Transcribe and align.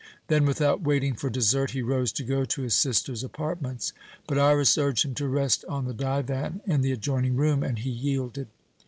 Then, 0.29 0.47
without 0.47 0.81
waiting 0.81 1.13
for 1.13 1.29
dessert, 1.29 1.69
he 1.77 1.83
rose 1.83 2.11
to 2.13 2.23
go 2.23 2.43
to 2.43 2.61
his 2.63 2.73
sister's 2.73 3.23
apartments. 3.23 3.93
But 4.25 4.39
Iras 4.39 4.75
urged 4.75 5.05
him 5.05 5.13
to 5.13 5.27
rest 5.27 5.63
on 5.69 5.85
the 5.85 5.93
divan 5.93 6.59
in 6.65 6.81
the 6.81 6.91
adjoining 6.91 7.35
room, 7.35 7.61
and 7.61 7.77
he 7.77 7.91
yielded. 7.91 8.47